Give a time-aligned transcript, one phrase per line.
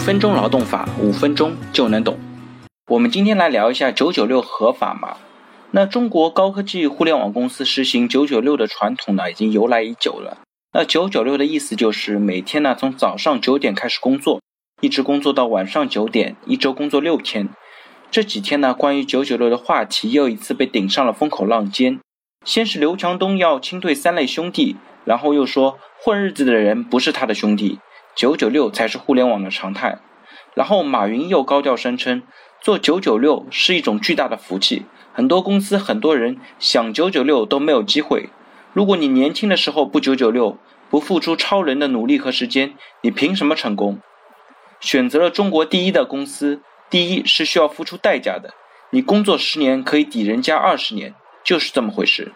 [0.00, 2.18] 分钟劳动法，五分钟就能懂。
[2.88, 5.18] 我们今天来聊一下九九六合法吗？
[5.72, 10.38] 那中国高科技互联网公司实行九九六的传统呢，已经由来已久了。
[10.72, 14.40] 那九九六的意思就是每天呢从早上九点开始工作，
[14.80, 17.50] 一直工作到晚上九点，一周工作六天。
[18.10, 22.00] 这几天呢，关于九九六的话题又一次被顶上了风口浪尖。
[22.46, 27.78] 先是刘强东要清退三类兄弟，然后又说混日子的人不是他的兄弟，
[28.20, 29.98] 九九六才是互联网的常态。
[30.52, 32.22] 然后马云又高调声称，
[32.60, 34.84] 做九九六是一种巨大的福气，
[35.14, 38.28] 很多公司很多人想九九六都没有机会。
[38.74, 40.58] 如果你年轻的时候不九九六，
[40.90, 44.00] 不付出超人的努力和时间，你凭什么成功？
[44.80, 46.60] 选择了中国第一的公司。
[46.90, 48.52] 第一是需要付出代价的，
[48.90, 52.32] 你工作十年可以抵人家二十年，就是这么回事。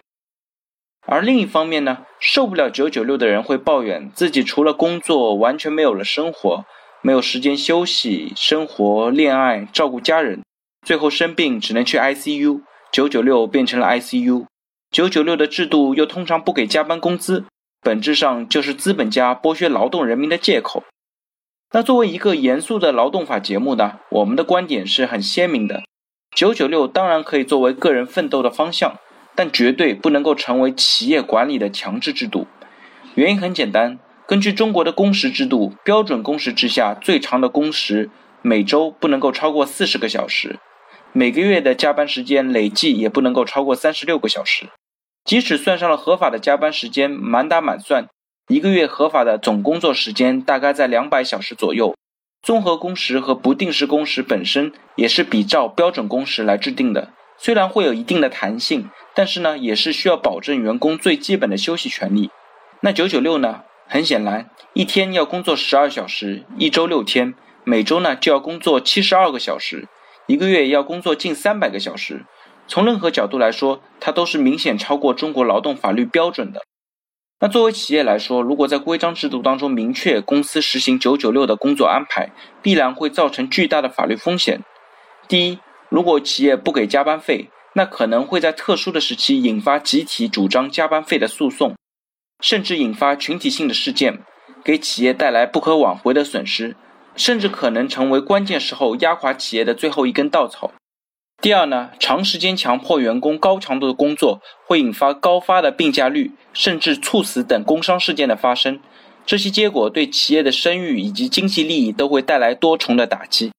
[1.07, 6.65] 而另一方面呢，受不了九九六的人会抱怨自己除了工作完全没有了生活，
[7.01, 10.43] 没有时间休息、生活、恋爱、照顾家人，
[10.85, 14.45] 最后生病只能去 ICU，九九六变成了 ICU。
[14.91, 17.45] 九九六的制度又通常不给加班工资，
[17.81, 20.83] 本质上就是资本家剥削劳动人民的借口。
[21.73, 25.83] 那作为一个严肃的劳动法节目呢，我们的观点是很鲜明的。
[26.33, 28.95] 九九六当然可以作为个人奋斗的方向，
[29.35, 32.47] 但绝对不能够成为企业管理的强制制度。
[33.15, 38.09] 原因很简单，根据中国的工时制度，标准工时制下最长的工时
[38.41, 40.59] 每周不能够超过四十个小时，
[41.13, 44.67] 每个月的加班时间累计也不能够超过三十六个小时。
[45.23, 48.07] 即使算上了合法的加班时间，满打满算。
[48.47, 51.95] 一个月合法的总工作时间大概在两百小时左右，
[52.43, 57.09] 综合工时和不定时工时本身也是比照标准工时来制定的。
[57.37, 62.29] 虽然会有一定的弹性，但是呢，也是需要保证员工最基本的休息权利。
[62.81, 63.63] 那九九六呢？
[63.87, 69.87] 很显然，一天要工作十二小时，一周六天，每周呢就要工作七十二个小时，
[70.25, 72.25] 一个月要工作近三百个小时。
[72.67, 76.63] 从任何角度来说，它都是明显超过中国劳动法律标准的。
[77.39, 82.31] 那作为企业来说，如果在规章制度当中明确公司实行九九六的工作安排，
[82.63, 84.61] 必然会造成巨大的法律风险。
[85.27, 85.59] 第一，
[85.89, 91.75] 如果企业不给加班费，那可能会在特殊的时期引发集体主张加班费的诉讼，
[92.41, 94.19] 甚至引发群体性的事件，
[94.63, 96.75] 给企业带来不可挽回的损失，
[97.15, 100.71] 甚至可能成为关键时候压垮企业的最后一根稻草。
[101.41, 108.79] 第二呢，长时间强迫员工高强度的工作，会引发高发的病假率，甚至猝死等工伤事件的发生。
[109.25, 113.51] 这些结果对企业的声誉以及经济利益都会带来多重的打击。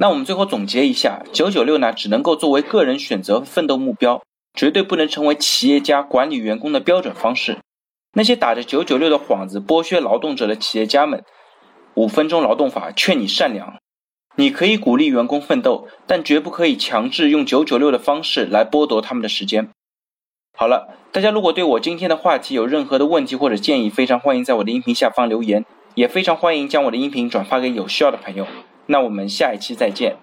[0.00, 4.22] 那我们最后总结一下，九九六呢，只能够作为个人选择奋斗目标，
[4.54, 7.58] 绝对不能成为企业家管理员工的标准方式。
[8.12, 11.24] 那些打着九九六的幌子剥削劳动者的企业家们，
[11.94, 13.74] 五分钟劳动法劝你善良。
[14.36, 19.68] 你可以鼓励员工奋斗，但绝不可以强制用九九六的方式来剥夺他们的时间。
[20.56, 25.64] 好了，大家如果对我今天的话题有任何的问题或者建议，非常欢迎在我的音频下方留言，
[25.96, 28.46] 也非常欢迎将我的音频转发给有需要的朋友。
[28.90, 30.16] 那我们下一期再见。